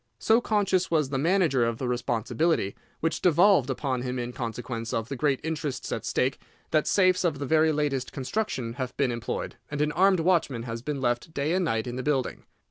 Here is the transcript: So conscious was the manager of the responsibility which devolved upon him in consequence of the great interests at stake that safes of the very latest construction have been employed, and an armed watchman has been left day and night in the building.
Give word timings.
So 0.17 0.41
conscious 0.41 0.89
was 0.89 1.09
the 1.09 1.19
manager 1.19 1.63
of 1.63 1.77
the 1.77 1.87
responsibility 1.87 2.75
which 3.01 3.21
devolved 3.21 3.69
upon 3.69 4.01
him 4.01 4.17
in 4.17 4.33
consequence 4.33 4.95
of 4.95 5.09
the 5.09 5.15
great 5.15 5.39
interests 5.43 5.91
at 5.91 6.05
stake 6.05 6.39
that 6.71 6.87
safes 6.87 7.23
of 7.23 7.37
the 7.37 7.45
very 7.45 7.71
latest 7.71 8.11
construction 8.11 8.73
have 8.81 8.97
been 8.97 9.11
employed, 9.11 9.57
and 9.69 9.79
an 9.79 9.91
armed 9.91 10.21
watchman 10.21 10.63
has 10.63 10.81
been 10.81 10.99
left 11.01 11.35
day 11.35 11.53
and 11.53 11.65
night 11.65 11.85
in 11.85 11.97
the 11.97 12.01
building. 12.01 12.45